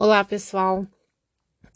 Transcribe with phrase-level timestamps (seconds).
[0.00, 0.86] Olá, pessoal.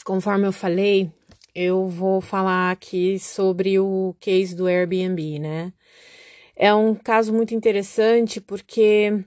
[0.04, 1.10] Conforme eu falei,
[1.52, 5.72] eu vou falar aqui sobre o case do Airbnb, né?
[6.54, 9.24] É um caso muito interessante porque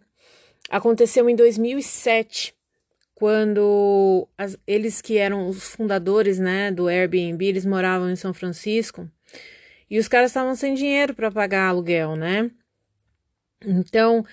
[0.70, 2.56] aconteceu em 2007,
[3.14, 9.12] quando as, eles que eram os fundadores, né, do Airbnb, eles moravam em São Francisco
[9.90, 12.50] e os caras estavam sem dinheiro para pagar aluguel, né?
[13.62, 14.26] Então, o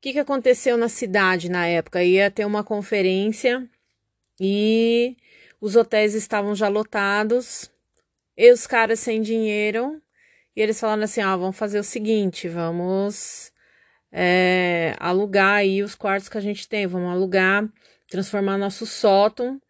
[0.00, 2.04] que, que aconteceu na cidade na época?
[2.04, 3.68] Ia ter uma conferência
[4.40, 5.16] e
[5.60, 7.70] os hotéis estavam já lotados,
[8.36, 10.00] e os caras sem dinheiro,
[10.56, 13.52] e eles falaram assim: ó, ah, vamos fazer o seguinte, vamos
[14.12, 17.68] é, alugar aí os quartos que a gente tem, vamos alugar,
[18.08, 19.60] transformar nosso sótão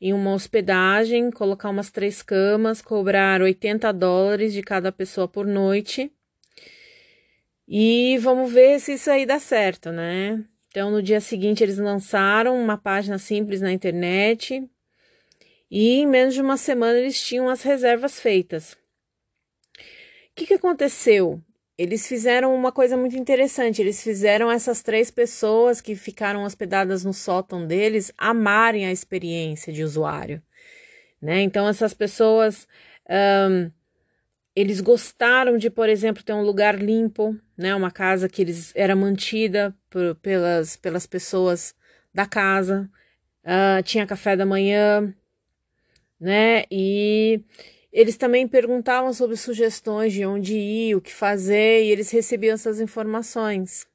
[0.00, 6.10] em uma hospedagem, colocar umas três camas, cobrar 80 dólares de cada pessoa por noite.
[7.68, 10.42] E vamos ver se isso aí dá certo, né?
[10.70, 14.64] Então, no dia seguinte, eles lançaram uma página simples na internet
[15.68, 18.74] e em menos de uma semana eles tinham as reservas feitas.
[19.74, 21.42] O que, que aconteceu?
[21.76, 23.82] Eles fizeram uma coisa muito interessante.
[23.82, 29.82] Eles fizeram essas três pessoas que ficaram hospedadas no sótão deles amarem a experiência de
[29.82, 30.40] usuário.
[31.20, 31.40] Né?
[31.42, 32.68] Então, essas pessoas.
[33.08, 33.70] Um,
[34.54, 37.74] eles gostaram de, por exemplo, ter um lugar limpo, né?
[37.74, 41.74] Uma casa que eles era mantida por, pelas, pelas pessoas
[42.12, 42.90] da casa.
[43.44, 45.14] Uh, tinha café da manhã,
[46.18, 46.64] né?
[46.70, 47.40] E
[47.92, 52.80] eles também perguntavam sobre sugestões de onde ir, o que fazer, e eles recebiam essas
[52.80, 53.86] informações.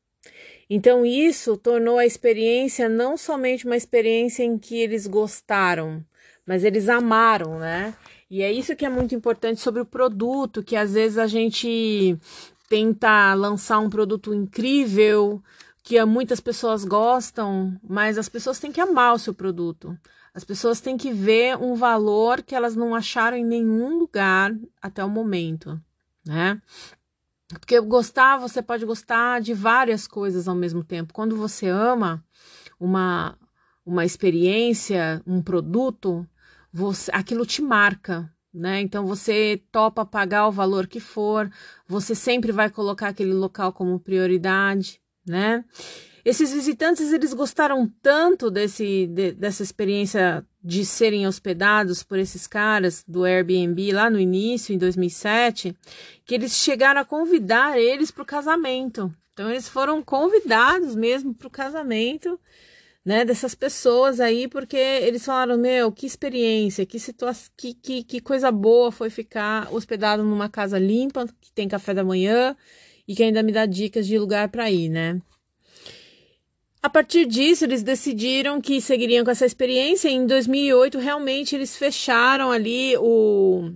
[0.70, 6.04] Então, isso tornou a experiência não somente uma experiência em que eles gostaram,
[6.46, 7.94] mas eles amaram, né?
[8.30, 12.18] E é isso que é muito importante sobre o produto, que às vezes a gente
[12.68, 15.42] tenta lançar um produto incrível,
[15.84, 19.98] que muitas pessoas gostam, mas as pessoas têm que amar o seu produto.
[20.34, 25.04] As pessoas têm que ver um valor que elas não acharam em nenhum lugar até
[25.06, 25.80] o momento,
[26.26, 26.60] né?
[27.48, 31.14] Porque gostar, você pode gostar de várias coisas ao mesmo tempo.
[31.14, 32.24] Quando você ama
[32.80, 33.38] uma,
[33.86, 36.28] uma experiência, um produto,
[36.76, 38.82] você, aquilo te marca, né?
[38.82, 41.50] Então você topa pagar o valor que for,
[41.88, 45.64] você sempre vai colocar aquele local como prioridade, né?
[46.26, 53.06] Esses visitantes eles gostaram tanto desse de, dessa experiência de serem hospedados por esses caras
[53.08, 55.74] do Airbnb lá no início, em 2007,
[56.26, 59.14] que eles chegaram a convidar eles para o casamento.
[59.32, 62.38] Então eles foram convidados mesmo para o casamento
[63.06, 68.20] né, dessas pessoas aí, porque eles falaram, meu, que experiência, que situação, que, que, que
[68.20, 72.58] coisa boa foi ficar hospedado numa casa limpa, que tem café da manhã
[73.08, 75.22] e que ainda me dá dicas de lugar para ir, né?
[76.82, 80.08] A partir disso, eles decidiram que seguiriam com essa experiência.
[80.08, 83.72] E em 2008, realmente, eles fecharam ali o,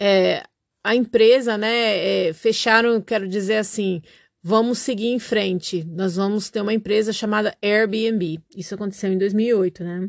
[0.00, 0.42] é,
[0.82, 2.28] a empresa, né?
[2.28, 4.02] É, fecharam, quero dizer assim,
[4.48, 5.84] vamos seguir em frente.
[5.84, 8.40] Nós vamos ter uma empresa chamada Airbnb.
[8.56, 10.08] Isso aconteceu em 2008, né?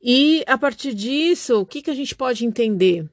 [0.00, 3.04] E a partir disso, o que, que a gente pode entender?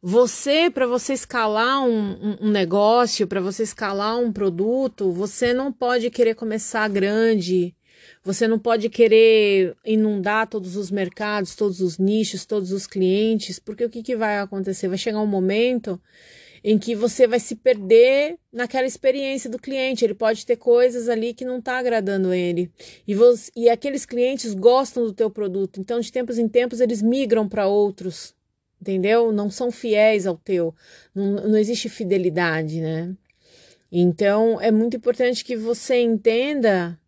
[0.00, 6.08] Você, para você escalar um, um, negócio, para você escalar um produto, você não pode
[6.08, 7.74] querer começar grande,
[8.22, 13.84] você não pode querer inundar todos os mercados, todos os nichos, todos os clientes, porque
[13.84, 14.86] o que, que vai acontecer?
[14.86, 16.00] Vai chegar um momento
[16.62, 20.04] em que você vai se perder naquela experiência do cliente.
[20.04, 22.70] Ele pode ter coisas ali que não está agradando ele.
[23.06, 25.80] E, você, e aqueles clientes gostam do teu produto.
[25.80, 28.34] Então, de tempos em tempos, eles migram para outros.
[28.80, 29.30] Entendeu?
[29.32, 30.74] Não são fiéis ao teu.
[31.14, 33.14] Não, não existe fidelidade, né?
[33.92, 36.98] Então, é muito importante que você entenda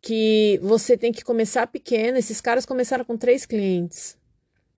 [0.00, 2.18] que você tem que começar pequeno.
[2.18, 4.16] Esses caras começaram com três clientes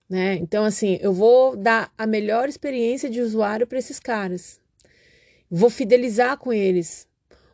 [0.09, 0.35] né?
[0.35, 4.59] Então, assim, eu vou dar a melhor experiência de usuário para esses caras.
[5.49, 7.07] Vou fidelizar com eles.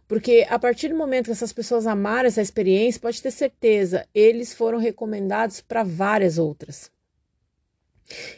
[0.07, 4.53] Porque a partir do momento que essas pessoas amaram essa experiência, pode ter certeza, eles
[4.53, 6.91] foram recomendados para várias outras.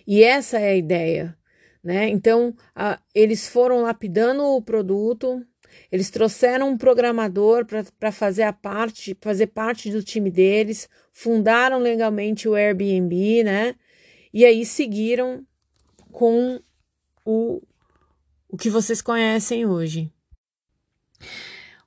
[0.05, 1.35] E essa é a ideia,
[1.83, 2.07] né?
[2.09, 5.43] Então, a, eles foram lapidando o produto,
[5.91, 7.65] eles trouxeram um programador
[7.99, 13.75] para fazer a parte, fazer parte do time deles, fundaram legalmente o Airbnb, né?
[14.33, 15.45] E aí seguiram
[16.11, 16.59] com
[17.23, 17.61] o,
[18.49, 20.11] o que vocês conhecem hoje.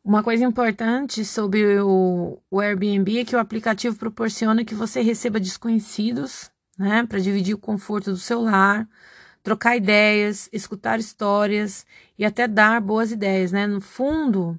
[0.05, 5.41] Uma coisa importante sobre o, o Airbnb é que o aplicativo proporciona que você receba
[5.41, 8.89] desconhecidos, né, para dividir o conforto do seu lar,
[9.43, 11.85] trocar ideias, escutar histórias
[12.17, 13.67] e até dar boas ideias, né?
[13.67, 14.59] No fundo,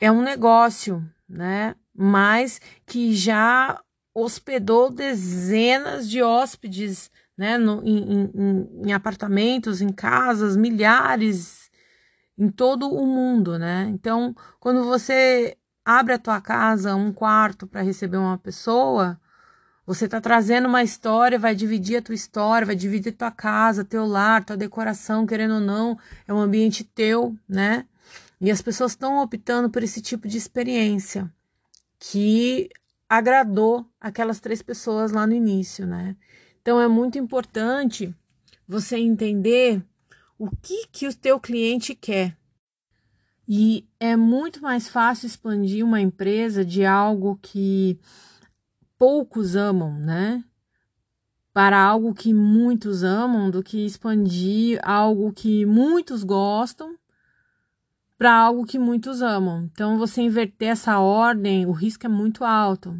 [0.00, 1.74] é um negócio, né?
[1.96, 3.80] mas que já
[4.16, 11.70] hospedou dezenas de hóspedes, né, no, em, em, em apartamentos, em casas, milhares
[12.38, 13.86] em todo o mundo, né?
[13.90, 19.18] Então, quando você abre a tua casa, um quarto para receber uma pessoa,
[19.86, 24.06] você está trazendo uma história, vai dividir a tua história, vai dividir tua casa, teu
[24.06, 27.86] lar, tua decoração, querendo ou não, é um ambiente teu, né?
[28.40, 31.30] E as pessoas estão optando por esse tipo de experiência
[31.98, 32.68] que
[33.08, 36.16] agradou aquelas três pessoas lá no início, né?
[36.60, 38.14] Então é muito importante
[38.66, 39.82] você entender
[40.38, 42.36] o que que o teu cliente quer.
[43.48, 47.98] E é muito mais fácil expandir uma empresa de algo que
[48.98, 50.44] poucos amam, né?
[51.52, 56.96] Para algo que muitos amam do que expandir algo que muitos gostam
[58.18, 59.68] para algo que muitos amam.
[59.72, 62.98] Então, você inverter essa ordem, o risco é muito alto.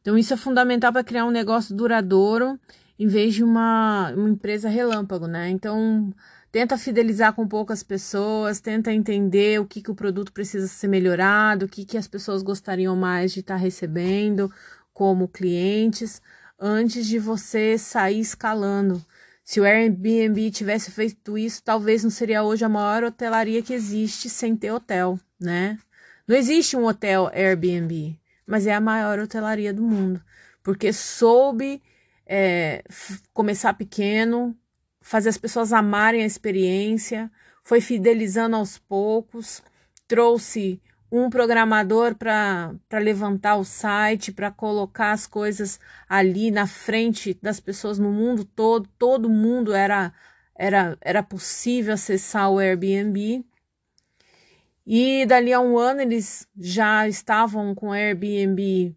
[0.00, 2.58] Então, isso é fundamental para criar um negócio duradouro
[2.98, 5.50] em vez de uma, uma empresa relâmpago, né?
[5.50, 6.14] Então,
[6.50, 11.66] tenta fidelizar com poucas pessoas, tenta entender o que, que o produto precisa ser melhorado,
[11.66, 14.50] o que, que as pessoas gostariam mais de estar tá recebendo
[14.94, 16.22] como clientes,
[16.58, 19.04] antes de você sair escalando.
[19.46, 24.28] Se o Airbnb tivesse feito isso, talvez não seria hoje a maior hotelaria que existe
[24.28, 25.78] sem ter hotel, né?
[26.26, 30.20] Não existe um hotel Airbnb, mas é a maior hotelaria do mundo,
[30.64, 31.80] porque soube
[32.26, 32.82] é,
[33.32, 34.52] começar pequeno,
[35.00, 37.30] fazer as pessoas amarem a experiência,
[37.62, 39.62] foi fidelizando aos poucos,
[40.08, 47.60] trouxe um programador para levantar o site, para colocar as coisas ali na frente das
[47.60, 50.12] pessoas no mundo todo, todo mundo era
[50.54, 53.44] era era possível acessar o Airbnb.
[54.86, 58.94] E dali a um ano eles já estavam com o Airbnb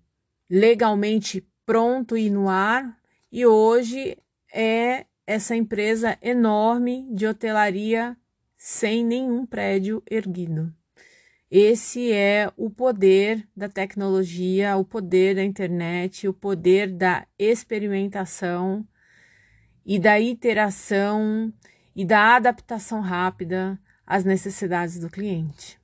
[0.49, 2.97] legalmente pronto e no ar,
[3.31, 4.17] e hoje
[4.51, 8.17] é essa empresa enorme de hotelaria
[8.57, 10.73] sem nenhum prédio erguido.
[11.51, 18.85] Esse é o poder da tecnologia, o poder da internet, o poder da experimentação
[19.83, 21.51] e da iteração
[21.95, 25.78] e da adaptação rápida às necessidades do cliente.